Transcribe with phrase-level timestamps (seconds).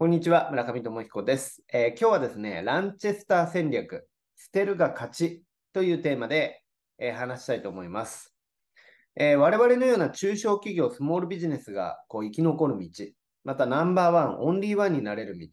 [0.00, 6.62] こんにちは、村上智彦です、えー今日はですね、ランチェスター戦略、捨てるが勝ちというテーマで、
[6.98, 8.34] えー話したいと思います、
[9.14, 12.88] えー我々のような中小企業、スモールビジネスがこう生き残る道、
[13.44, 15.46] またナンバーワン、オンリーワンになれる道、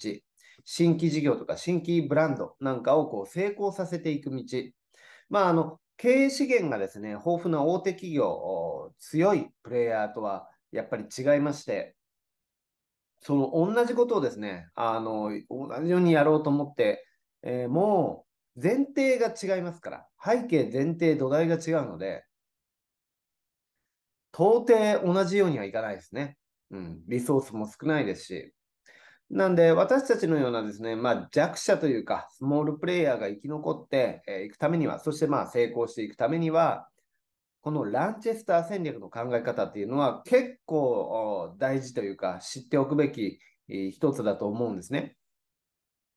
[0.63, 4.43] 新規事業とか新規ブランドなんかをこう成功させていく道、
[5.29, 11.96] まあ、あの経営資源がですね、豊富な大手企業、強いプレイヤーとはやっぱり違いまして、
[13.21, 17.05] その同じことをですね、あの同じようにやろうと思って、
[17.43, 18.27] えーもう
[18.61, 22.23] 前提が違いますから、背景、前提、土台が違うので、
[24.33, 26.37] 到底同じようにはいかないですね。
[26.71, 28.53] うん、リソースも少ないですし。
[29.29, 36.87] なんで、私たちのようなですね、まあ、弱者というか、スモールプレイヤーが生き残ってい、えーくためには、そしてまあ成功していくためには、
[37.67, 45.17] このランチェスター戦略の考え方っていうのは結構大事というか知っておくべき一つだと思うんですね。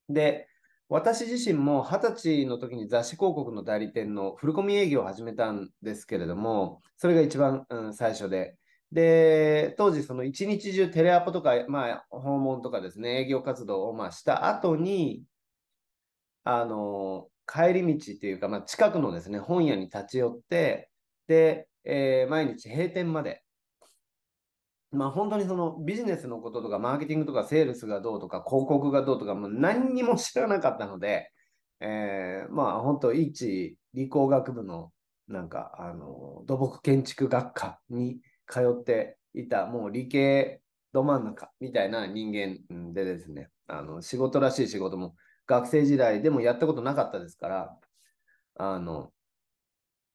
[0.08, 0.46] で、
[0.88, 8.54] 私自身も20歳の時に雑誌広告の代理店のフルコミ営業を始めたんですけれども、それが一番、うん最初で。
[8.92, 15.24] で、当時その一日中テレアポとか、まあ、訪問とかですね、営業活動をまあした後に、
[16.44, 20.89] あの、帰り道っていうか、まあ、近くのですね、本屋に立ち寄って、
[21.30, 23.44] で、えー毎日閉店まで。
[24.90, 31.30] まあ本当にそのビジネスのこととかマーケティングとかセールスがどうとか広告がどうとかもう何にも知らなかったので、
[31.80, 34.92] えーまあ本当一理工学部の
[35.28, 40.60] なんかあの土木建築学科に通っていたもう理系
[40.92, 45.14] ど真ん中みたいな人間でですね、あの仕事らしい仕事も
[45.46, 47.78] 学生時代でもやったことなかったですから、
[48.56, 49.12] あの、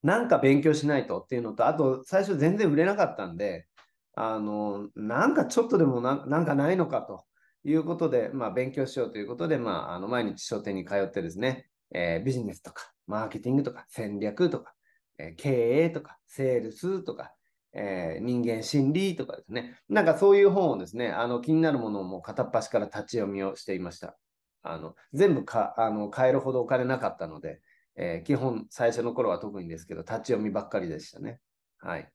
[0.05, 3.65] なんか勉強しないとっていうのと、あと最初全然売れなかったんで、
[4.13, 7.25] あの、なんかちょっとでもなんかないのかと
[7.63, 14.75] いうことで、まあ勉強しようということで、まああの毎日書店に通ってですね、えービジネスとか、マーケティングとか、戦略とか、
[15.17, 17.33] えー経営とか、セールスとか、
[17.73, 24.15] えー人間心理とかですね、なんかそういう本をですね、あの気になるものをもう片っ端から立ち読みをしていました。
[24.61, 27.61] あの全部かあの買えるほどお金なかったので、
[27.95, 31.39] えー基本最初の頃は特にですけど、立ち読みばっかりでしたね。
[31.79, 32.11] はい。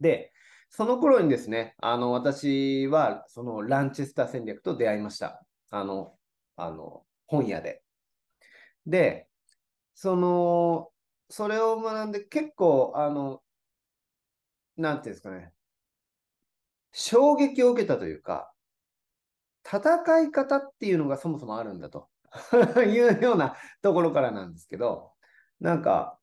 [0.00, 0.32] で、
[0.68, 5.44] その頃にですね、あの私はそのランチェスター戦略と出会いました。
[5.70, 6.18] あの、
[6.56, 7.82] あの本屋で。
[8.86, 9.28] で、
[9.94, 10.90] その、
[11.30, 13.42] それを学んで結構、あの、
[14.76, 15.52] なんていうんですかね、
[16.92, 18.52] 衝撃を受けたというか、
[19.64, 22.08] 戦い方っていうのがそもそもあるんだと
[22.86, 25.12] いうようなところからなんですけど、
[25.60, 26.18] なんか、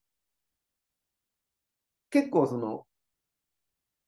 [2.10, 2.86] 結構その、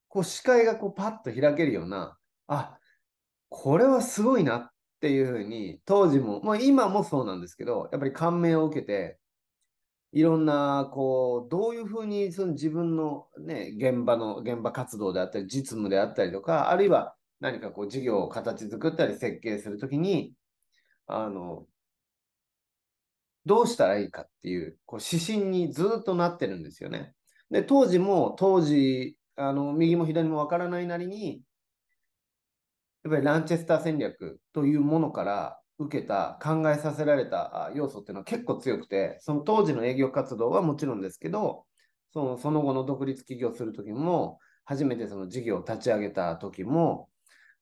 [0.10, 2.18] こう視界がこうパッと開けるような、
[2.48, 2.80] あ、
[3.50, 4.70] これはすごいなっ
[5.02, 9.20] ていうふうに、当時も、まあ今もそうなんですけど、やっぱり感銘を受けて、
[10.12, 20.34] いろんな、こう、どういうふうにその自分のね、現場の、現場活動であったり、実務であったりとか、あるいは何かこう、事業を形作ったり設計するときに、
[21.08, 21.68] あの、
[23.46, 27.14] どうしたらいいかっていう、こう指針にずっとなってるんですよね。
[27.52, 31.42] で、当時も、当時、あの、右も左もわからないなりに、
[33.04, 41.66] やっぱりランチェスター戦略というものから受けた、考えさせられた要素っていうのは結構強くて、その当時の営業活動はもちろんですけど、
[42.14, 47.10] そのその後の独立起業するときも、初めてその事業を立ち上げた時も、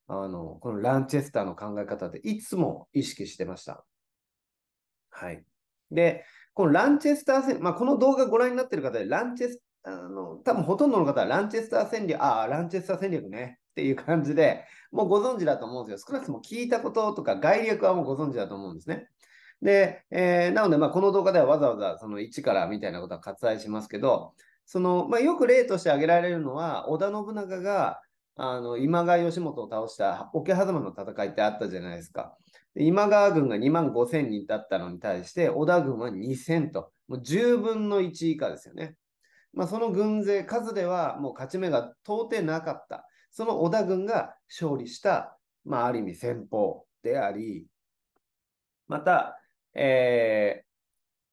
[0.07, 3.85] あの、このランチェスターの考え方でいつも意識してました。
[5.09, 5.45] はい。
[5.93, 16.05] で、このランチェスター戦、まあ、この動画ご覧になっている方で、ランチェスあの、多分ほとんどの方はランチェスター戦略、ああ、ランチェスター戦略ねっていう感じで、もうご存知だと思うんですよ。
[16.07, 19.09] 少なくとも聞いたこととか概略はもうご存知だと思うんですね。
[19.61, 24.33] で、えーなので、まあ、この動画ではわざわざその1からみたいなことは割愛しますけど、
[24.65, 28.01] その、まあ、よく例として挙げられるのは、織田信長が、
[28.35, 32.37] あの、今川義元を倒した桶狭間の戦いってあったじゃないですか。
[32.75, 38.95] 今川軍が2万5千人だったのに対して、織田軍は2000と、もう10分の1以下ですよね。
[39.53, 43.07] まあ、その軍勢、数ではもう勝ち目が到底なかった。
[43.29, 47.67] その織田軍が勝利した、まあ、ある意味戦法であり、
[48.87, 49.39] また、
[49.73, 50.73] えー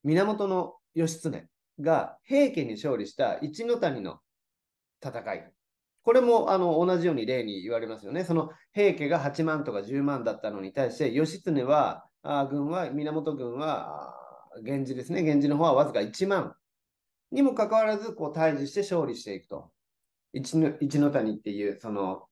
[0.02, 1.48] 源義経
[1.78, 4.20] が平家に勝利した一ノ谷の
[5.04, 5.52] 戦い。
[6.02, 8.24] これもあの同じように例に言われますよね。
[8.24, 14.14] その平家が8万とか10万だったのに対して、義経は、あ軍は、源軍は、
[14.62, 15.22] 源氏ですね。
[15.22, 16.54] 源氏の方はわずか1万
[17.30, 19.70] にもかかわらず、こう対峙して勝利していくと。
[20.32, 22.24] 一の一ノ谷っていう、その、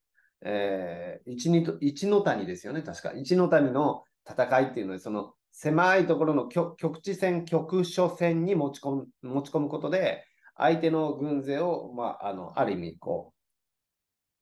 [0.42, 3.12] えー、一の一の谷ですよね、確か。
[3.12, 10.24] 一の谷の戦いっていうのは、その狭いところの局地戦、局所戦に持ち込む持ち込むことで、
[10.56, 13.37] 相手の軍勢を、まあ、あのある意味こう、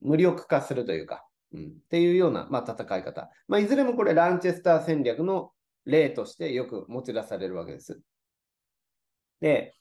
[0.01, 3.29] 無力化するというか、うん、っていうような、まあ、戦い方。
[3.47, 5.51] まあ、いずれもこれ、ランチェスター戦略の
[5.85, 7.99] 例としてよく持ち出されるわけです。
[9.39, 9.73] で、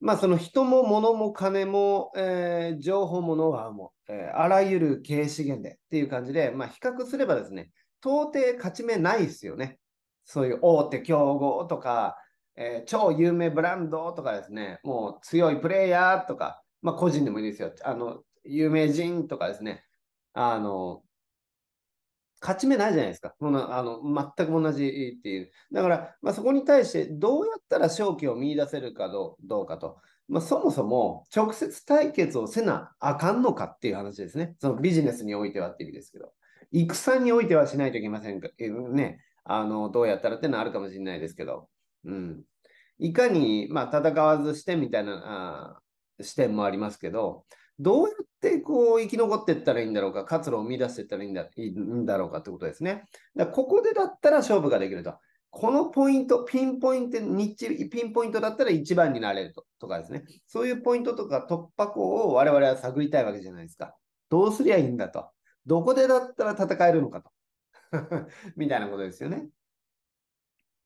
[0.00, 7.70] まあ、その人も物も金も、えー、情報もノウハウも、えー、あらゆる経営資源でっていう感じで、まあ、比較すればですね、
[8.02, 9.78] 到底勝ち目ないですよね。
[10.24, 12.16] そういう大手競合とか、
[12.56, 17.72] えー、超有名ブランドとかですね、もう強いプレイヤーとか、まあ、個人でもいいですよ。
[17.84, 19.84] あの、有名人とかですね、
[20.32, 21.02] あの、
[22.40, 23.34] 勝ち目ないじゃないですか。
[23.38, 25.50] あの全く同じっていう。
[25.72, 29.98] だから、まあ、そこに対してどうやったら勝機を見出せるかどうかと。
[30.26, 34.54] まあ、そもそも直接対決をせなあかんのかっていう話ですね。
[34.58, 36.32] そのビジネスにおいてはっていう意味ですけど。
[36.72, 38.48] 戦においてはしないといけませんか。
[38.58, 41.68] えー、ね、あのどうやったらっていうのはあるかもしれないですけど。
[42.04, 42.42] うん。
[42.98, 45.80] いかに、まあ、戦わずしてみたいな
[46.18, 47.44] あ視点もありますけど、
[47.78, 53.04] どうやってこう生き残っていったらいいんだろうか、活路を生み出していったらいいんだいいんだろうかってことですね。
[53.36, 55.14] だここでだったら勝負ができると。
[55.50, 60.24] このポイント、ピンポイント、日ピンポイントだったら1番になれるととかですね。
[60.46, 63.96] そういうポイントとか突破口を我々は探りたいわけじゃないですか。
[64.28, 65.28] どうすりゃいいんだと。
[65.66, 67.30] どこでだったら戦えるのかと。
[68.56, 69.48] みたいなことですよね。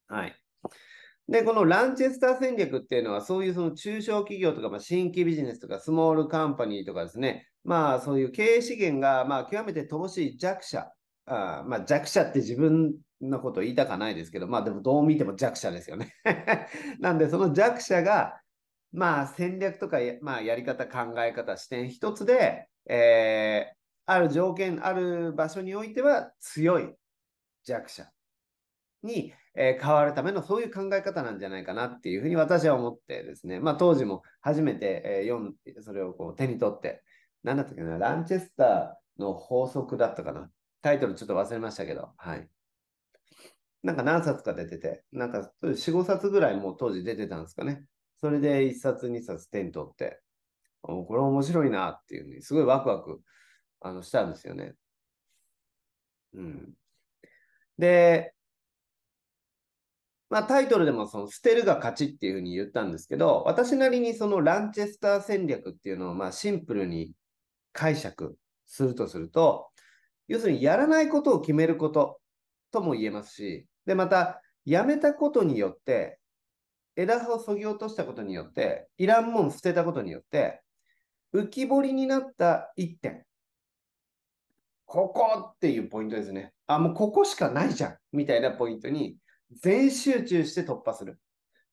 [0.09, 0.35] はい。
[1.29, 10.87] で、このランチェスター戦略っていうのは、そういうその中小企業とか、まあ、新規ビジネスとか、スモールカンパニーとかですね、まあそういう経営資源が、まあ極めて乏しい弱者、
[11.26, 16.15] あまあ弱者って自分のこと言いたかないですけど、まあでもどう見ても弱者ですよね。
[17.00, 18.38] なんでその弱者が、
[18.93, 23.75] まあ戦略とか、まあやり方、考え方、視点一つで、えー、
[24.06, 26.94] ある条件、ある場所においては強い
[27.65, 28.11] 弱者
[29.03, 37.03] にえー、変わるためのそういう考え方なんじゃないかなっていうふうに私は思ってですね、まあ、当時も初めて、えー、読んそれをこう手に取って、
[37.45, 40.51] なんだったっけな、ランチェスターの法則だったかな。
[40.83, 42.49] タイトルちょっと忘れましたけど、はい。
[43.83, 47.85] なんか何冊か出てて、なんか4、5冊ぐらいもう当時出てたんですかね。
[48.19, 50.21] それで1冊、2冊手に取って、
[50.83, 53.21] これ面白いなっていうふうに、すごいワクワク
[53.81, 54.75] あのしたんですよね。
[56.35, 56.75] うん。
[57.79, 58.33] で、
[60.34, 67.12] まあ、タイトルでもその捨てるが勝ちっていうふうに言ったんですけど、私なりにそのランチェスター戦略っていうのをまあシンプルに
[67.72, 68.36] 解釈
[68.66, 69.69] するとすると、
[70.26, 72.19] 要するにやらないことを決めること
[72.72, 76.19] とも言えますし、で、また、やめたことによって、
[76.96, 80.62] 枝葉をそぎ落としたことによって、いらんもん捨てたことによって、
[81.32, 83.25] 浮き彫りになった一点。
[84.84, 86.52] ここっていうポイントですね。
[86.66, 89.16] あ、もうここしかないじゃんみたいなポイントに
[89.52, 91.19] 全集中して突破する。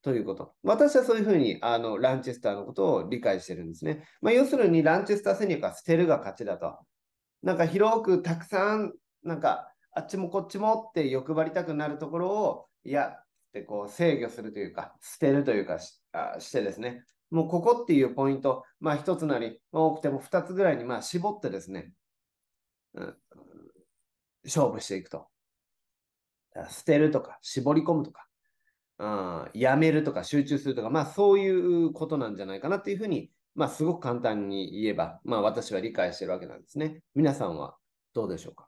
[0.04, 0.56] ということ。
[0.64, 4.04] 私はそういうふうにあのランチェスターのことを理解してるんですね。
[4.22, 6.80] まあ、要するにランチェスター戦略は捨てるが勝ちだと。
[7.44, 17.04] なんか広くたくさん、なんかあっちもこっちもって欲張りたくなるところを、いや、ってこう制御するというか、捨てるというかしあしてですね。
[17.30, 21.94] もうここっていうポイント、まあ一つなり、多くても二つぐらいにま絞ってですね、
[22.96, 23.18] うん、
[24.46, 25.28] 勝負していくと。
[26.70, 28.28] 捨てるとか、絞り込むとか、
[29.00, 37.02] うん、やめるとか、集中するとか、まあそういうことなんじゃないかなっていうふうに、まあすごく簡単に言えば、まあ私は理解してるわけなんですね。
[37.16, 37.76] 皆さんは
[38.14, 38.68] どうでしょうか？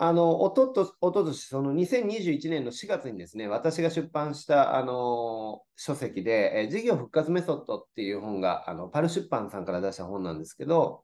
[0.00, 11.02] あの、おとと、おととし、その2021年の4月にですね、私が出版した、あの、書籍で、え事業復活メソッドっていう本が、あの、パル出版さんから出した本なんですけど、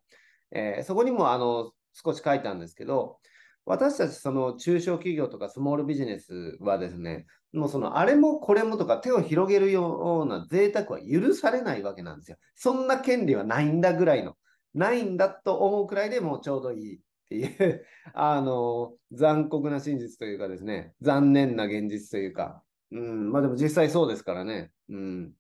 [0.53, 3.19] えー、そこにも、あの、少し書いたんですけど、
[3.67, 12.37] 私たちその中小企業とかスモールビジネスはですね、もうそのあれもこれもとか手を広げるような贅沢は許されないわけなんですよ。
[12.55, 14.37] そんな権利はないんだぐらいの、
[14.75, 24.71] ないんだと思うくらいでもうちょうどいいっていう あの、残酷な真実というかですね、残念な現実というか、うん、まあでも実際そうですからね。
[24.91, 25.33] うん。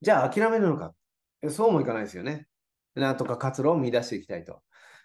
[0.00, 0.94] じゃあ諦めるのか
[1.48, 2.46] そうもいかないですよね。
[2.94, 4.62] なんとか活路を見出していきたいと。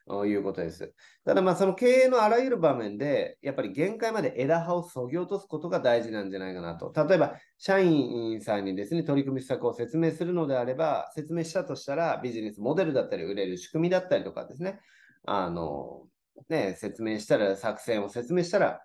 [0.08, 0.94] ということです。
[1.26, 6.94] ただまあその経営のあらゆる場面で、やっぱり限界まで枝葉をそぎ落とすことが大事なんじゃないかなと。
[6.96, 14.80] 例えば、社員さんにですね、取り組み施策を説明するのであれば、説明したとしたら、ビジネスモデルだったり、売れる仕組みだったりとかですね、
[15.26, 16.08] あの、
[16.48, 18.80] ね、説明したら、作戦を説明したら、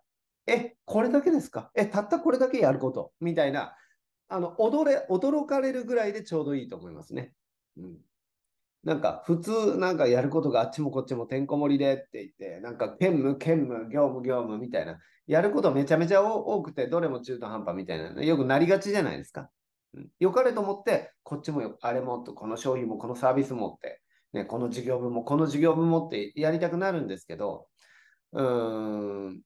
[0.48, 1.70] え、これだけですか？
[1.76, 3.12] え、たったこれだけやること？
[3.20, 3.76] みたいな、
[4.28, 7.32] あの、驚れ、驚かれるぐらいでちょうどいいと思いますね。
[7.76, 7.98] うん
[8.84, 19.50] なんか普通なんかやることがあっちもこっちもてんこ盛りでって言って、なんか兼務、兼務、業務、業務みたいな、やることめちゃめちゃ多くて、どれも中途半端みたいな、よくなりがちじゃないですか。
[19.94, 24.00] うん、よかれと思って、こっちもあれもと、この商品もこのサービスもって、
[24.32, 27.68] ね、この事業部もこの事業部もってやりたくなるんですけど、
[28.32, 29.42] うん、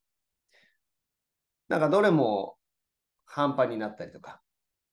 [1.69, 2.57] なんかどれも
[3.27, 4.41] 半端になったりとか、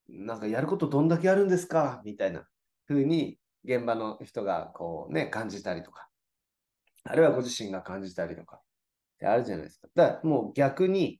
[0.09, 2.45] なんかやることどんだけやるんですかみたいな
[2.87, 6.09] 風に現場の人がこうね、感じたりとか、
[7.03, 8.61] あるいはご自身が感じたりとか、っ
[9.19, 9.87] てあるじゃないですか。
[9.95, 11.19] だからもう逆に、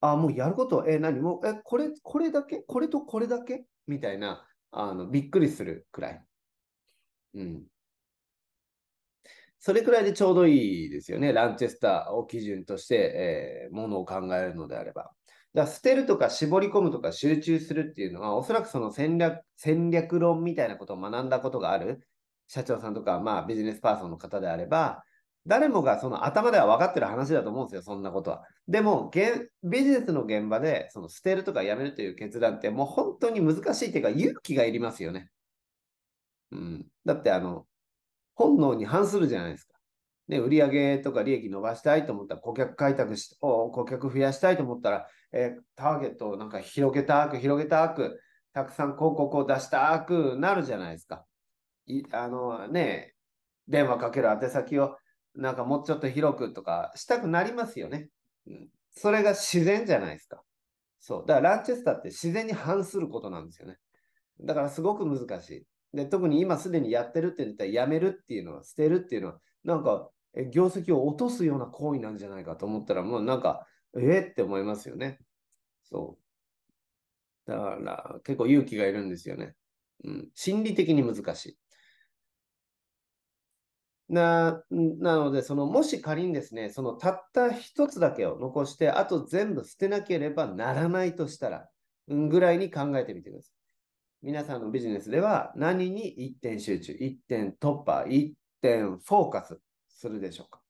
[0.00, 1.20] あ、もうやること、え、何？
[1.20, 2.58] もう、え、これ、これだけ？
[2.66, 3.64] これとこれだけ？
[3.86, 6.24] みたいな、あの、びっくりするくらい。
[7.34, 7.62] うん。
[9.60, 11.32] それくらいでちょうどいいですよね。
[11.32, 15.12] ランチェスターを基準として、えー、ものを考えるのであれば。
[15.54, 22.06] だ捨てるとか絞り込むとか集中するっていうのは、おそらくその戦略戦略論みたいなことを学んだことがある
[22.48, 25.04] 社長さんとか、まあ、ビジネスパーソンの方であれば、
[25.46, 28.44] 誰もがその頭では分かってる話だと思うんですよ、そんなことは。
[28.68, 29.10] でも、
[29.62, 35.30] ビジネスの現場でその捨てるとかやめるという決断って、もう本当に難しいっていうか、勇気がいりますよね。
[36.52, 37.66] うん、だって、あの、
[38.34, 39.71] 本能に反するじゃないですか。
[40.28, 48.20] ね、売上とか利益伸ばしたいと思ったら、顧客開拓し、顧客増やしたいと思ったら、えー、ターゲットをなんか広げたく、広げたく、
[48.52, 51.24] たくさん広告を出したくなるじゃないですか。
[51.86, 53.14] いあのね、
[53.68, 54.96] 電話かける宛先を
[55.34, 58.08] なんかもうちょっと広くとかしたくなりますよね。
[58.46, 60.42] うん、それが自然じゃないですか。
[60.98, 61.24] そう。
[61.26, 63.76] だからランチェスターって自然に反することなんですよね。
[64.40, 65.66] だからすごく難しい。
[65.94, 70.10] で特に今すでにやってるって言ったらやめるっていうのは、捨てるっていうのは、なんか
[70.50, 73.66] 業績を落とすような行為なんじゃないかと思ったら、もうなんか、
[73.96, 75.20] え、って思いますよね。
[75.82, 76.18] そ
[77.46, 77.50] う。
[77.50, 79.54] だから結構勇気がいるんですよね。
[80.04, 81.58] うん、心理的に難しい。
[84.08, 91.68] ななので、そのもし仮にですね、そのたった一つだけを残して、あと全部捨てなければならないとしたら、
[92.08, 93.52] ぐらいに考えてみてください。
[94.22, 100.62] 皆さんのビジネスでは何に一点集中、一点突破、一点フォーカスするでしょうか。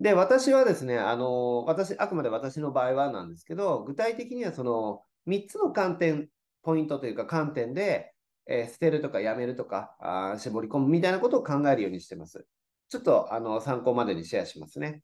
[0.00, 6.28] で、私はですね、あの、私、あくまで私の場合はなんですけど、具体的にはその3つの観点、
[6.62, 8.12] ポイントというか観点で、
[8.46, 12.46] えー、捨てるとかやめるとかあ、絞り込むみたいなことを考えるようにしてます。
[12.88, 15.02] ちょっとあの参考までにシェアしますね。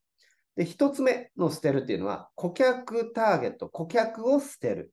[0.57, 4.93] で、1つ目の捨てるっていうのは、顧客ターゲット、顧客を捨てる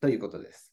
[0.00, 0.69] ということです。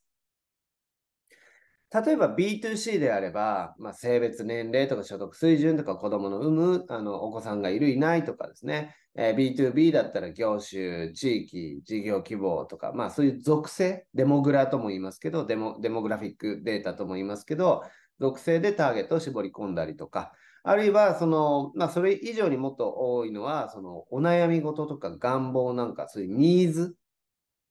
[1.90, 17.84] 例えば B2C であれば、まあ、性別、年齢とか所得水準とか子供の産むあのお子さんがいる、いないとかですね、えー、B2B だったら業種、地域、事業規模とか、まあそういう属性、デモグラとも言いますけど、デモデモグラフィックデータとも言いますけど、
[18.20, 26.96] 属性でターゲットを絞り込んだりとか、あるいはその、まあ、それ以上にもっと多いのは、そのお悩み事とか願望なんか、そういうニーズ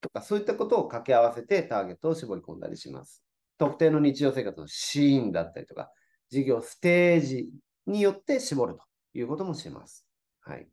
[0.00, 3.25] とか、そういったことを掛け合わせてターゲットを絞り込んだりします。
[3.58, 5.90] 特定の日常生活のシーンだったりとか、
[6.30, 7.50] 事業ステージ
[7.86, 8.82] によって絞ると
[9.14, 10.06] いうこともします。
[10.40, 10.68] はい。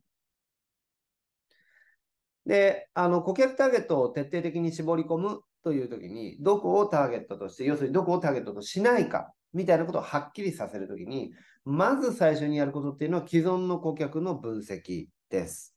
[2.46, 11.32] で、あの、顧客ターゲットを徹底的に絞り込むというときに、どこをターゲットとして、要するにどこをターゲットとしないか、みたいなことをはっきりさせるときに、
[11.64, 15.74] まず最初にやることっていうのは既存の顧客の分析です。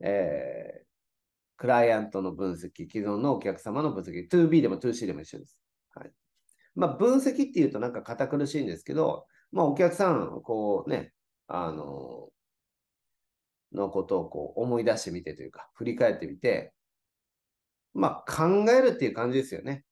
[0.00, 0.86] えー、
[1.56, 5.63] クライアントの分析、既存のお客様の分析、2B でも 2C でも一緒です。
[6.74, 11.12] まあ、分析っていうとなんか堅苦しいんですけど、まあ、お客さん、こうね、
[11.46, 12.28] あの、
[13.72, 16.72] のことをこう思い出してみてというか、振り返ってみて、
[17.92, 19.84] まあ、考えるっていう感じですよね。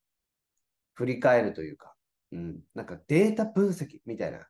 [0.94, 1.94] 振り返るというか、
[2.32, 4.46] うん、なんかデータ分析みたいな、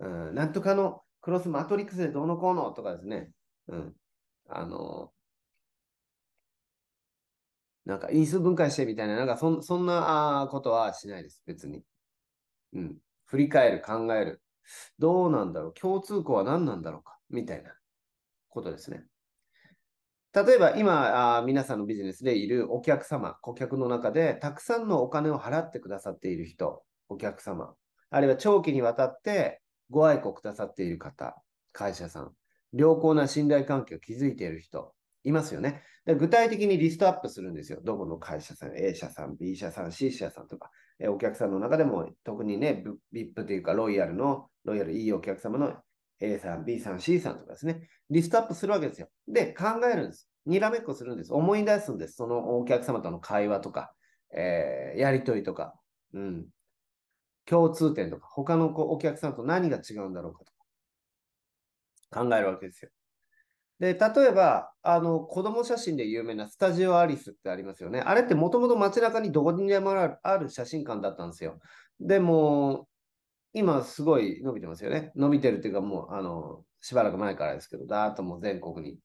[0.00, 3.30] うん、なんとかのクロスマトリックスでどうのこうのとかですね、
[3.68, 3.94] うん、
[4.48, 5.12] あの、
[7.84, 11.82] なんか因数分解してみたいな、なんかそそんなことはしないです、別に。
[12.72, 12.98] うん。
[13.26, 14.42] 振り返る、考える。
[14.98, 17.74] どうなんだろう共通項は何なんだろうかみたいな
[18.48, 19.04] ことですね。
[20.32, 27.74] 例えば今あ、皆さんのビジネスでいるお客様、顧客の中でたくさんのお金を払ってくださっている人、お客様、
[28.10, 31.36] あるいは長期にわたってご愛顧くださっている方、
[31.72, 32.32] 会社さん、
[32.72, 34.92] 良好な信頼関係を築いている人、
[35.24, 35.82] いますよね。
[36.06, 37.80] 具体的にリストアップするんですよ。
[37.82, 45.74] どこの会社さん、A 社さん、B 社さん、C 社さんとか、えお客さんの中でも特にね、VIP というかロイヤルの、ロイヤルいいお客様の
[46.20, 49.08] A さん、B さん、C さんとかですね、リストアップするわけですよ。
[49.26, 50.28] で、考えるんです。
[50.44, 51.32] にらめっこするんです。
[51.32, 52.16] 思い出すんです。
[52.16, 53.94] そのお客様との会話とか、
[54.36, 55.74] えー、やりとりとか。
[56.12, 56.46] うん。
[57.46, 60.52] 共通点とか、他のお客さんと何が違うんだろうかと
[62.10, 62.90] か考えるわけですよ。
[63.84, 68.00] で、例えば、あの、子供写真で有名なスタジオアリスってありますよね。
[68.00, 71.60] あれってもともと街中にどこにでもある写真館だったんですよ。
[72.00, 72.88] でも、
[73.52, 75.12] 今すごい伸びてますよね。
[75.16, 78.98] 伸びてるっていうかもう、あの、しばらく前からですけど、だーっともう全国に。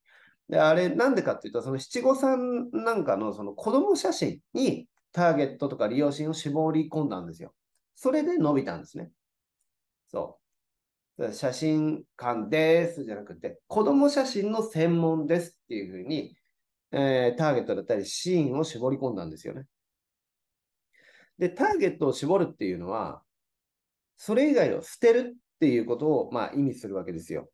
[0.47, 7.53] で、あれなんでかっていうと、その七五三なんかのその子供写真にターゲットとか利用心を絞り込んだんですよ。
[7.95, 9.11] それで伸びたんですね。
[10.07, 10.38] そう。
[11.33, 16.35] 写真館ですじゃなくて、子供写真の専門ですっていうふうに、
[16.91, 19.65] えー、ターゲットだったりシーンを絞り込んだんですよね。
[21.37, 23.21] で、ターゲットを絞るっていうのは、
[24.17, 27.49] それ以外を捨てるっていうことを、まあ、意味するわけですよ。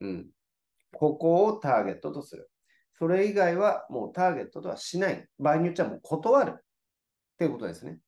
[0.00, 0.26] うん。
[0.92, 2.50] ここをターゲットとする。
[2.98, 5.26] それ以外はもうターゲットとはしない。
[5.38, 6.54] 場合によっちゃもう断る。
[6.56, 6.62] っ
[7.38, 7.98] ていうことですね。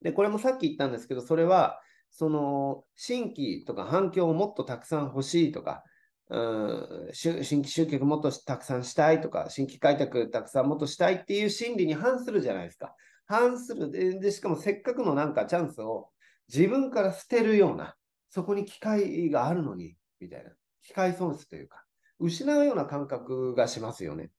[0.00, 1.80] で、これもさっき言ったんですけど、それは、
[2.16, 5.84] その、新規とか反響をもっとたくさん欲しいとか、
[6.30, 12.94] うん、新規集客もっとたくさんしたいとか、新規開拓たくさんもっとしたいっていう心理に反するじゃないですか。
[13.26, 14.18] 反するで。
[14.18, 16.08] で、しかもせっかくのなんかチャンスを
[16.48, 17.96] 自分から捨てるような、
[18.30, 20.50] そこに機会があるのに、みたいな。
[20.82, 21.84] 機会損失というか、
[22.18, 24.30] 失うような感覚がしますよね。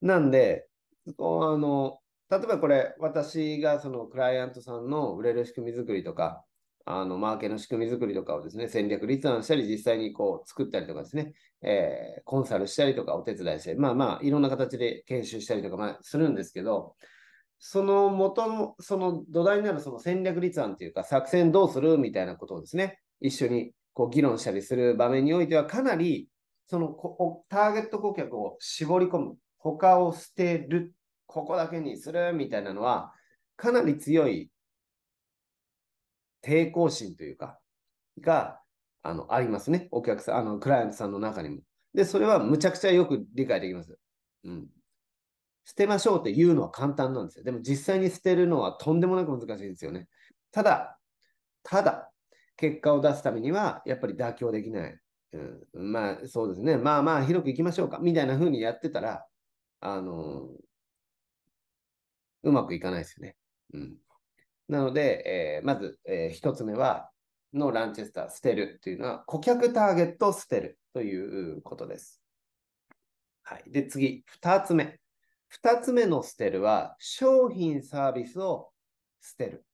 [0.00, 0.66] なんで、
[1.06, 2.00] あの、
[2.30, 6.44] 例えばこれ、私がそのクライアントさんの売れる仕組み作りとか、
[6.86, 16.94] あの、マーケの仕組み作りとかをですね、戦略立案したり、実際にこう作ったりとかですね、えー、コンサルしたりとかお手伝いして、まあまあ、いろんな形で研修したりとか、まあ、するんですけど、
[17.58, 26.28] その元の、その土台になるその戦略立案というか、作戦どうするみたいなことをですね、一緒にこう議論したりする場面においては、かなり
[26.66, 26.94] その
[27.48, 30.92] ターゲット顧客を絞り込む、他を捨てる、
[31.26, 33.12] ここだけにするみたいなのは、
[33.56, 34.50] かなり強い
[36.42, 37.58] 抵抗心というか、
[38.20, 38.60] が
[39.02, 39.88] あのありますね。
[39.90, 41.60] お客さん、あのクライアントさんの中にも。
[41.92, 43.98] で、それはむちゃくちゃよく理解できます。
[44.44, 44.66] うん。
[45.64, 47.44] 捨てましょうって言うのは簡単なんですよ。
[47.44, 50.08] でも実際に捨てるのはとんでもなく難しいですよね。
[50.52, 50.98] ただ、
[51.62, 52.10] ただ、
[52.56, 54.98] 結果を出すためには、やっぱり妥協できない。
[55.32, 56.76] うん、まあ、そうですね。
[56.76, 57.98] まあまあ、広くいきましょうか。
[57.98, 59.26] みたいな風にやってたら、
[59.80, 60.48] あの
[62.44, 63.36] うまくいかないですよね。
[63.72, 63.96] うん。
[64.68, 67.10] なので、えー、まず、えー、一つ目は、
[67.52, 72.20] のランチェスター、捨てるというのは、顧客ターゲットを捨てるということです。
[73.42, 73.64] はい。
[73.66, 74.98] で、次、二つ目。
[75.48, 78.70] 二つ目の捨てるは、商品サービスを
[79.20, 79.64] 捨てる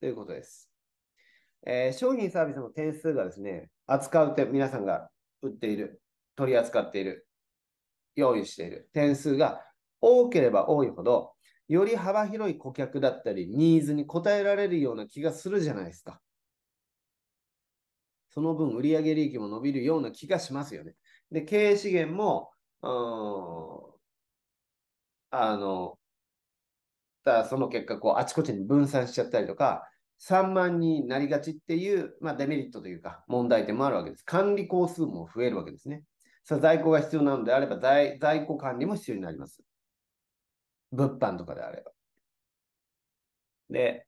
[0.00, 0.70] ということです。
[1.66, 5.10] えー、商品サービスの点数がですね、扱うて皆さんが
[5.42, 6.00] 売っている、
[6.34, 7.26] 取り扱っている、
[8.14, 9.64] 用意している点数が
[10.00, 11.31] 多ければ多いほど、
[11.72, 16.20] より幅広い顧客だったり、ニーズに応えられるような気がするじゃないですか。
[18.30, 20.94] その分、売上利益も伸びるような気がしますよね。
[21.30, 22.50] で、経営資源も、
[25.30, 25.98] あの、
[27.24, 29.88] だその結果、こう、あちこちに分散しちゃったりとか、
[30.24, 34.22] 散漫になりがちっていう、まあ、デメリットというか問題点もあるわけです。
[34.22, 36.04] 管理工数も増えるわけですね。
[36.44, 39.64] さあ在庫が必要なのであれば在、在庫管理も必要になります。
[40.92, 41.92] 物販とかであれば。
[43.70, 44.06] で、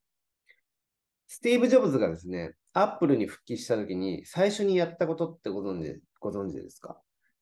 [1.27, 6.97] スティーブ・ジョブズがですね、アップルに復帰したときに最初にやったことってご存知ご存知ですか、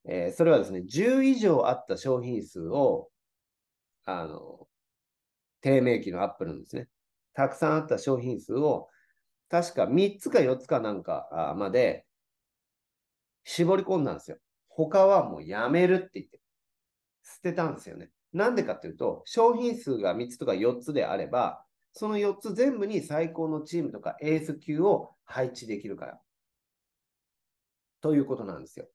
[0.05, 3.09] えー、それはですね、10以上あった商品数を、
[4.05, 4.67] あの、
[5.61, 6.87] 低迷期のアップルのですね、
[7.33, 8.89] たくさんあった商品数を、
[9.49, 12.05] 確か3つか4つかなんかまで
[13.43, 14.37] 絞り込んだんですよ。
[14.67, 16.39] 他はもうやめるって言って、
[17.23, 18.09] 捨てたんですよね。
[18.33, 26.19] なんでかっていうと、商品数が3つとか4つであれば、その4つ全部に最高のチームとかエース級を配置できるから。
[28.01, 28.87] ということなんですよ。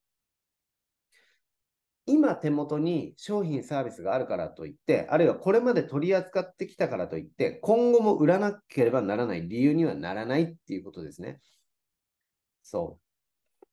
[2.06, 11.40] 今手元に商品サービスがあるからといって、あるいはこれまで取り扱ってきたからといって、今後も売らなければならない理由にはならないっていうことですね。
[12.62, 12.98] そ
[13.62, 13.66] う。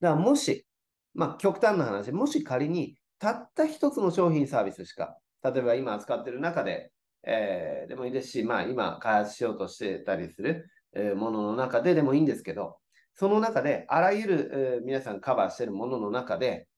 [0.00, 0.66] だからもし、
[1.14, 6.92] まあ極端な話、もし仮にたった一つの商品サービスしか、例えば今扱ってる中で、
[7.24, 12.78] えー、でもいいですし、まあ今開発しようとしてたりする、えー、ものの中ででもいいんですけど、
[13.14, 16.68] その中であらゆる、えー、皆さんカバーしているものの中で、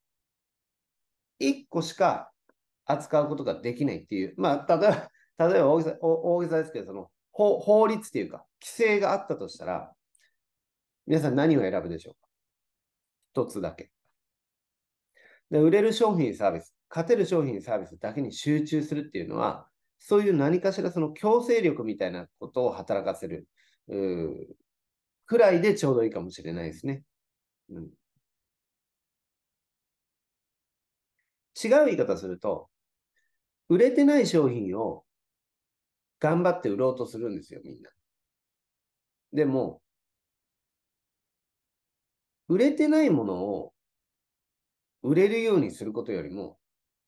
[1.40, 2.30] 1個しか
[2.84, 9.92] 扱うことができないっていう、まあ、例えば、例えば大げさ大げさですけど、その法法律っていうか、規制があったとしたら、
[11.06, 12.28] 皆さん何を選ぶでしょうか？
[13.44, 13.90] 一つだけ。
[15.50, 23.48] で、売れる商品サービス、勝てる商品サービスだけに集中するっていうのは、そういう何かしらその強制力みたいなことを働かせる
[25.26, 27.02] くらいでちょうどいいかもしれないですね。
[27.70, 27.84] うん、
[31.62, 32.70] 違う言い方すると、
[33.68, 35.04] 売れてない商品を
[36.20, 37.90] 頑張って売ろうとするんですよ、みんな。
[39.32, 39.82] でも、
[42.48, 43.74] 売れてないものを
[45.08, 46.58] 売れるようにすることよりも、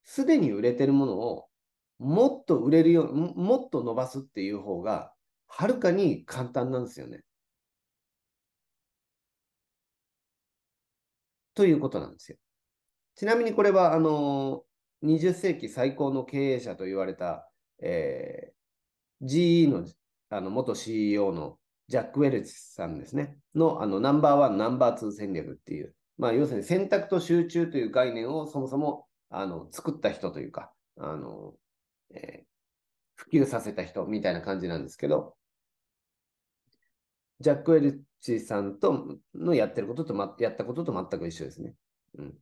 [0.03, 1.47] すでに売れてるものを
[1.99, 5.13] もっと売れるよう、もっと伸ばすっていう方が、
[5.47, 7.21] はるかに簡単なんですよね。
[11.55, 12.39] ということなんですよ。
[13.17, 14.65] ちなみにこれは、あの、
[15.03, 17.51] 20世紀最高の経営者と言われた、
[17.83, 19.87] えー、GE の
[20.31, 21.59] あの元 CEO の
[21.89, 31.55] ジャック・ウェルチさんですね、のあのナンバーワン、ナンバーツー戦略っていう、まあ、要するに選択と集中という概念をそもそもあの作った人というか、あの
[32.15, 32.45] えー、
[33.15, 35.35] 普及させた人みたいな感じなんですけど、
[37.41, 41.75] ジャック・ウェルチさんとのやってることと、ま、やったことと全く一緒ですね。
[42.19, 42.27] うん。
[42.27, 42.37] だか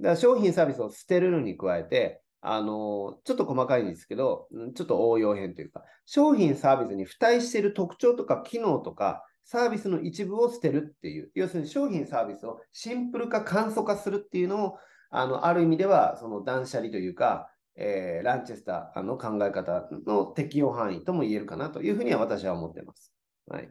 [0.00, 14.78] ら商品サービスを捨てるのに加えて、あの、ちょっと細かいんですけど、ちょっと応用編というか、商品サービスに付帯している特徴とか機能とか、サービスの一部を捨てるっていう、要するに商品サービスをシンプル化、簡素化するっていうのを、
[15.10, 23.12] あの、ある意味では、その断捨離というか、えー、ランチェスターの考え方の適用範囲とも言えるかなというふうには私は思っています。
[23.48, 23.68] はい。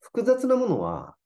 [0.00, 1.16] 複雑なものは、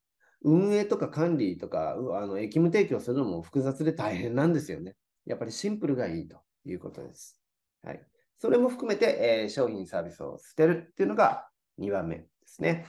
[0.44, 4.96] 運営とか管理とか、あの、役務提供するのも複雑で大変なんですよね。
[5.26, 7.40] やっぱりシンプルがいいということです。
[7.82, 8.02] はい。
[8.38, 12.86] それも含めて、えー、商品サービスを捨てるっていうのが2番目ですね。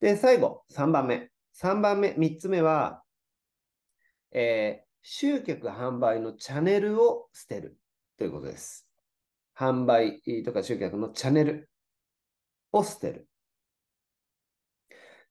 [0.00, 1.30] で、最後、3番目。
[1.54, 3.02] 3番目、3つ目は、
[4.32, 7.78] えー、集客販売のチャンネルを捨てる
[8.18, 8.88] ということです。
[9.56, 11.70] 販売とか集客のチャンネル
[12.72, 13.28] を捨てる。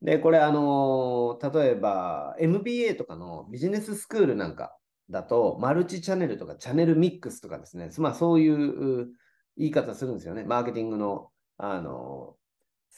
[0.01, 4.77] で、これ、あのー、例えば MBA とかのビジネススクールなんか
[5.09, 9.09] だと、マルチチャンネルとかチャンネルミックスとかですね、まあそういう
[9.57, 10.43] 言い方するんですよね。
[10.43, 12.35] マーケティングの、あの、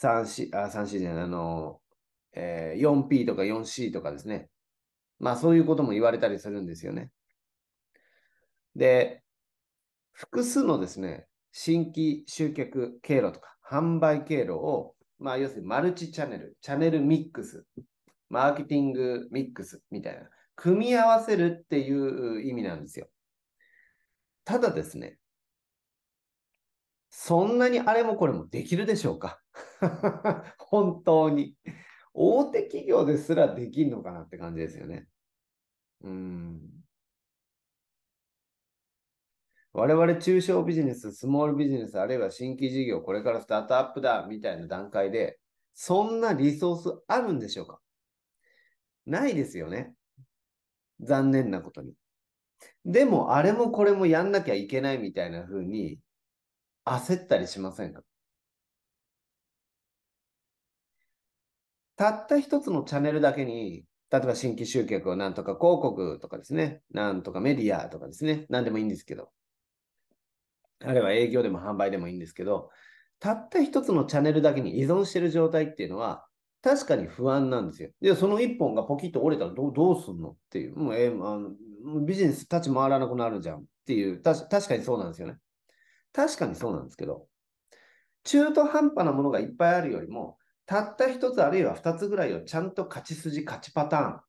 [0.04, 1.80] 3C、あ、3C じゃない、あの、
[2.34, 4.50] えー、4P とか 4C とかですね。
[5.20, 7.12] まあそういうことも言われたりするんですよね。
[8.76, 9.24] で、
[10.12, 17.66] 複数のですね、新規集客経路とか販売経路を、まあ要するにマルチチャンネル、チャンネルミックス、
[18.30, 20.28] マーケティングミックスみたいな。
[20.56, 23.08] 組み合わせるっていう意味なんですよ。
[24.46, 25.18] ただですね、
[27.10, 29.39] そんなにあれもこれもできるでしょうか？
[30.60, 31.58] 本当に。
[32.13, 35.08] 大手企業ですらできんのかなって感じですよね。
[36.02, 36.84] うん。
[39.74, 45.39] 我々中小ビジネス、スモールビジネス、あるいは新規事業、これからスタートアップだみたいな段階で、
[45.74, 47.80] そんなリソースあるんでしょうか？
[49.08, 49.96] ないですよね。
[51.02, 51.93] 残念なことに。
[52.86, 56.00] でも、あれもこれもやんなきゃいけないみたいな風に
[56.86, 58.04] 焦ったりしませんか？
[61.95, 69.29] たった一つのチャンネルだけに、例えば新規集客をなんとか広告とかですね、なんとかメディアとかですね、なんでもいいんですけど、
[70.84, 72.69] あるいは営業でも販売でもいいんですけど、
[73.19, 76.25] たった一つのチャンネルだけに依存してる状態っていうのは、
[76.62, 77.89] 確かに不安なんですよ。
[78.01, 80.29] で、その一本がポキッと折れたらどどうすんの？
[80.29, 80.77] っていう。
[80.77, 81.51] もう、えー、あの
[82.06, 84.21] ビジネス立ち回らなくなるじゃんっていう。
[84.21, 85.38] た確かにそうなんですよね。
[86.13, 87.27] 確かにそうなんですけど、
[88.23, 94.21] 中途半端なものがいっぱいあるよりも、たった一つあるいは二つぐらいをちゃんと勝ち筋、勝ちパターン、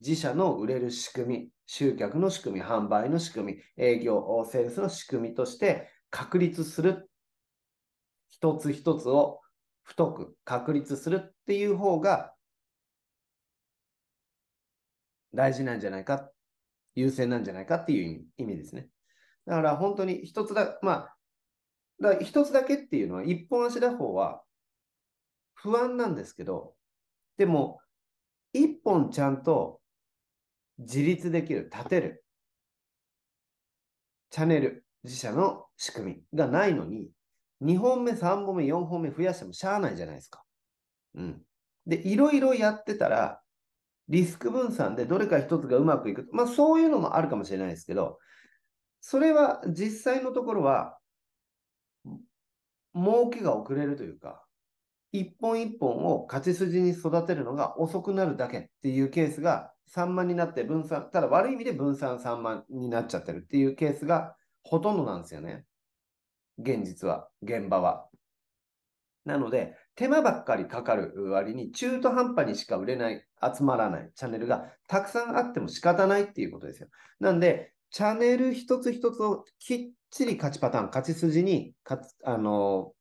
[0.00, 7.10] 自社の売れる仕組み、集客の仕組み、販売の仕組み、営業、セールスの仕組みとして確立する。
[8.28, 9.40] 一つ一つを
[9.82, 12.34] 太く確立するっていう方が
[15.32, 16.30] 大事なんじゃないか、
[16.94, 18.88] 優先なんじゃないかっていう意味ですね。
[19.46, 21.16] だから本当に一つだ、まあ、
[22.00, 24.42] だ一つだけっていうのは一本足打法は
[25.56, 26.74] 不安なんですけど、
[27.36, 27.80] でも
[28.52, 29.80] 一本ちゃんと
[30.78, 32.24] 自立できる、立てる
[34.30, 37.10] チャンネル、自社の仕組みがないのに、
[37.60, 40.42] 2本目、3本目、4本目増やしてもしゃあないじゃないですか。
[41.14, 41.42] うん。
[41.86, 43.40] で、いろいろやってたら、
[44.08, 46.28] リスク分散でどれか一つがうまくいく。
[46.32, 48.18] まあそういうのもあるかもしれないですけど、
[49.00, 50.98] それは実際のところは、
[52.94, 54.45] 儲けが遅れるというか、
[55.12, 65.64] 一本一本を勝ち筋に育てるのが遅くなるだけっていうケースが散漫になって分散、ただ悪い意味で分散散漫になっちゃってるっていうケースがほとんどなんですよね。
[66.58, 68.08] 現実は、現場は。
[69.24, 73.24] なので、手間ばっかりかかる割に中途半端にしか売れない、
[73.56, 76.88] 集まらないチャンネルがたくさんあっても仕方ないっていうことですよ。
[77.20, 82.92] なんで、チャンネル一つ一つをきっちり勝ちパターン、勝ち筋にかつ、あの、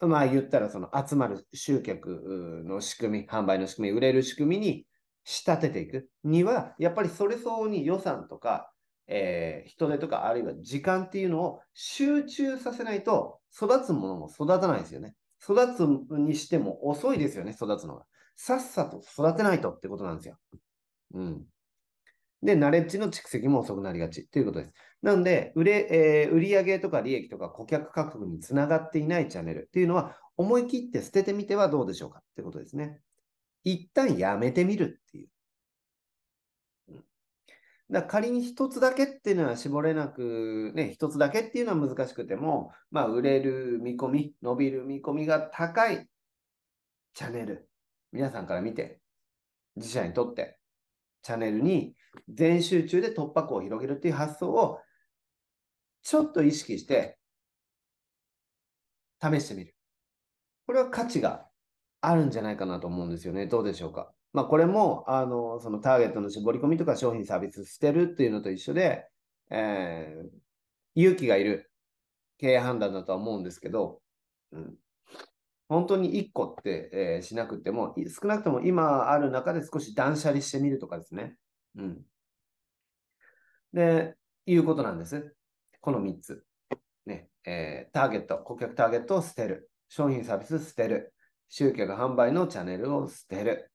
[0.00, 4.86] まあ言ったらその集まる集客の仕組み、販売の仕組み、売れる仕組みに
[5.24, 8.70] 仕立てていくには、やっぱりそれ相応に予算とか、
[9.08, 15.14] えー、人手とか、あるいは時間っていうのを集中させないと、育つものも育たないですよね。
[15.42, 15.80] 育つ
[16.18, 18.04] にしても遅いですよね、育つのが。
[18.36, 20.36] さっさと育てないとってことなんですよ。
[21.14, 21.44] うん。
[22.42, 24.72] で、ナレッジの蓄積も遅くなりがちということです。
[25.02, 33.00] なので、売れ、えー、売上とか利益とか顧客獲得につながっていないチャンネルっていうのは、思い切って捨ててみてはどうでしょうかってことですね。
[33.64, 35.28] 一旦やめてみるっていう。
[37.90, 46.08] だ仮に一つだけっていうのは絞れなく、ね、一つだけっていうのは難しくても、まあ、売れる見込み、伸びる見込みが高い
[47.14, 47.68] チャンネル、
[48.12, 49.00] 皆さんから見て、
[49.76, 50.55] 自社にとって、
[51.26, 51.96] チャンネルに
[52.28, 54.78] 全集中で突破口を広げるっていう発想を、
[56.04, 57.18] ちょっと意識して、
[59.20, 59.74] 試してみる。
[60.66, 61.48] これは価値が
[62.00, 63.46] あるんじゃないかなと思うんですよね。
[63.46, 64.12] どうでしょうか。
[64.32, 69.08] まあ、これも、あの、そのターゲットの絞り込みとか商品サービス捨てるっていうのと一緒で、
[69.50, 70.28] えー、
[70.94, 71.72] 勇気がいる
[72.38, 74.00] 経営判断だとは思うんですけど、
[74.52, 74.76] うん、
[75.68, 81.36] 本当に1個って、えー、しなくても、少なくとも今ある中で少し断捨離してみるとかですね。
[81.76, 82.02] うん。
[83.72, 84.14] で、
[84.46, 85.34] いうことなんです。
[85.80, 86.44] この3つ。
[87.04, 89.70] ね、えー、ターゲット、顧客ターゲットを捨てる。
[89.88, 91.12] 商品サービス捨てる。
[91.48, 93.70] 集客販売のチャンネルを捨てる。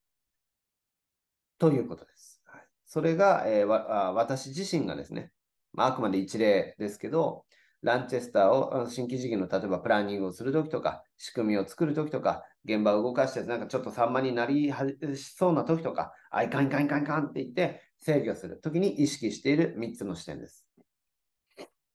[1.58, 2.42] ということです。
[2.46, 5.30] はい、それが、えー、わ私自身がですね、
[5.72, 7.44] まあ、あくまで一例ですけど、
[7.82, 14.72] ランチェスターを新規事業の例えばプランニングをするときとか、仕組みを作るときとか、現場を動かしてなんかちょっと散漫になり
[15.16, 20.64] しそうなときとか、あいかんいかんいかんいかんって言って制御するときに意識している3つの視点です。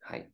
[0.01, 0.29] はい。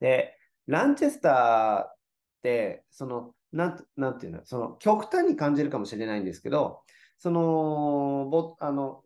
[0.00, 1.96] で、ランチェスターっ
[2.42, 6.80] て、その、なんなんていうの、その極端に感じるかもしれないんですけど、
[7.18, 9.02] その、ぼあの、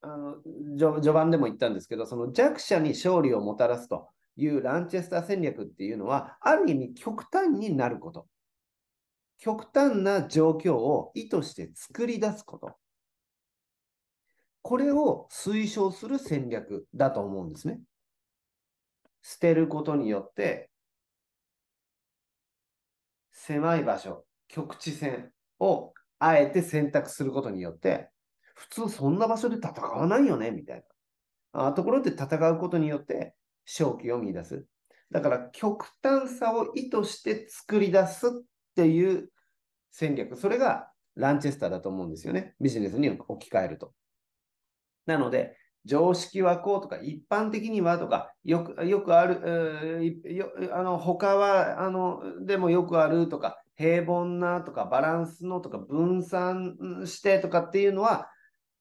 [0.00, 0.36] あの
[0.76, 8.26] 序盤でも言ったんですけど、その弱者に勝利をもたらすというランチェスター戦略っていうのは、ある意味極端になること。
[9.38, 12.76] 極端な状況を意図して作り出すこと。
[14.62, 17.80] これを推奨する戦略だと思うんですね。
[19.22, 20.70] 捨てることによって、
[23.32, 28.08] 狭い場所、局地戦をあえて選択することによって、
[28.54, 30.84] 普通そんな場所で戦わないよね、みたい
[31.52, 31.66] な。
[31.68, 33.34] あところで戦うことによって、
[33.66, 34.66] 勝機を見出す。
[35.10, 38.30] だから極端さを意図して作り出すっ
[38.74, 39.30] ていう
[39.90, 40.36] 戦略。
[40.36, 42.54] それがランチェスターだと思うんですよね。
[42.60, 43.92] ビジネスに置き換えると。
[45.06, 50.00] なので、常識はこうとか、一般的にはとか、よくよくある、
[50.72, 58.30] あの他はあのでもよくあるとか、平凡なとか、バランスのとか、分散してとかっていうのは、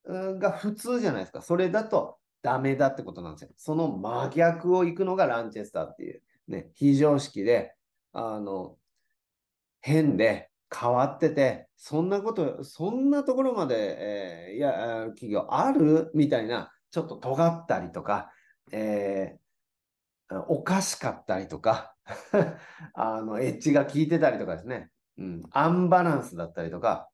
[0.05, 1.41] が普通じゃないですか。
[1.41, 3.49] それだとダメだってことなんですよ。
[3.58, 7.73] その真逆を行くのがランチェスターっていう、ね、非常識で、
[8.13, 8.77] あの、
[9.82, 14.71] 変で変わってて、そんなこと、そんなところまで、えー、いや、
[15.10, 18.32] 企業あるみたいな、ちょっと尖ったりとか、
[18.71, 21.95] えー、おかしかったりとか、
[22.93, 27.10] あの、エッジが効いてたりとかですね、うん、アンバランスだったりとか、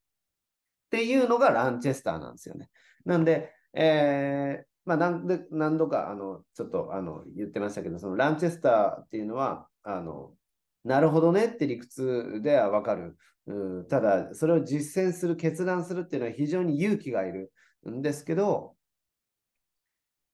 [0.88, 2.70] っていうのがランチェスターなんですよね。
[3.06, 10.32] なんで、えー、まあ、何で何度かあのちょっとあの言ってましたけど、そのランチェスターっていうのは、あの
[10.84, 13.17] なるほどねって理屈ではわかる。
[13.47, 17.52] う、ただ、それを実践する、決断するっていうのは非常に勇気がいる
[17.89, 18.76] んですけど、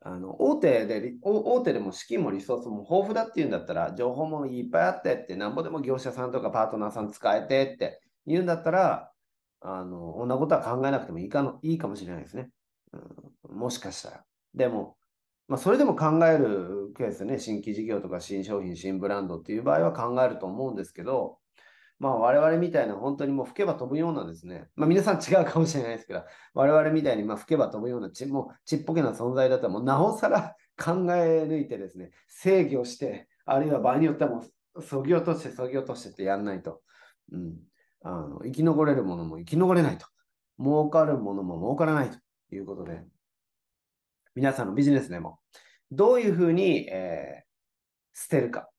[0.01, 9.11] あの大手で、大手でも資金もリソースも豊富だっていうんだったら、情報もいっぱいあってって、なんぼでも業者さんとかパートナーさん使えてって言うんだったら、
[9.61, 12.49] あの、こんなことは考えなくてもいいかのいいかもしれないですね。
[12.91, 14.23] うん、もしかしたら。
[14.55, 14.97] でも、
[15.47, 21.37] まあ、それでも考えるケースね、新規事業とか新商品、新ブランドっていう場合は考えると思うんですけど、
[21.99, 34.43] まあ我々みたいな本当にもう吹けば飛ぶようなですね、まあ皆さん違うかもしれないですけど、我々みたいにまあ吹けば飛ぶようなちもうちっぽけな存在だったらもうなおさら 考え抜いてですね、制御して、あるいは場合によってはも
[34.75, 36.81] うそぎ落としてそぎ落としてってやんないと、
[37.31, 37.55] うん、
[38.01, 40.07] あの生き残れるものも生き残れないと、
[40.59, 42.17] 儲かるものも儲からないと
[42.55, 43.03] いうことで、
[44.35, 45.39] 皆さんのビジネスでも
[45.91, 47.43] どういうふうに、え
[48.13, 48.69] 捨てるか。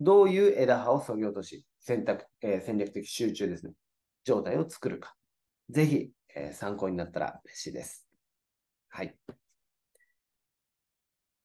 [0.00, 3.72] どういう枝葉を削ぎ落とし、選択、えー、戦略的集中ですね。
[4.24, 5.14] 状態を作るか。
[5.70, 8.06] ぜひ、えー、参考になったら嬉しいです。
[8.88, 9.16] はい。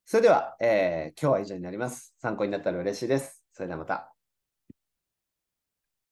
[0.05, 2.13] それでは、えー、今日は以上になります。
[2.19, 3.43] 参考になったら嬉しいです。
[3.53, 4.12] それではまた。